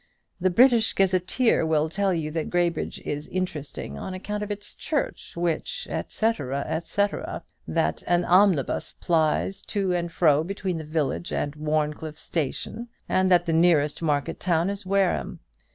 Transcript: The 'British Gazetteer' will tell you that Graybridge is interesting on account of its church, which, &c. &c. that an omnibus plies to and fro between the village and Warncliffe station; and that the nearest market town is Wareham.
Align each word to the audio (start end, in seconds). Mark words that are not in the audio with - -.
The 0.39 0.49
'British 0.49 0.93
Gazetteer' 0.93 1.63
will 1.63 1.87
tell 1.87 2.11
you 2.11 2.31
that 2.31 2.49
Graybridge 2.49 2.97
is 3.05 3.27
interesting 3.27 3.99
on 3.99 4.15
account 4.15 4.41
of 4.41 4.49
its 4.49 4.73
church, 4.73 5.37
which, 5.37 5.87
&c. 6.07 6.31
&c. 6.31 7.07
that 7.67 8.03
an 8.07 8.25
omnibus 8.25 8.93
plies 8.99 9.61
to 9.67 9.93
and 9.93 10.11
fro 10.11 10.43
between 10.43 10.79
the 10.79 10.83
village 10.83 11.31
and 11.31 11.53
Warncliffe 11.55 12.17
station; 12.17 12.87
and 13.07 13.29
that 13.29 13.45
the 13.45 13.53
nearest 13.53 14.01
market 14.01 14.39
town 14.39 14.71
is 14.71 14.87
Wareham. 14.87 15.39